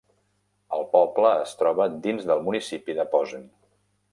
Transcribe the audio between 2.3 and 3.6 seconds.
del municipi de posen.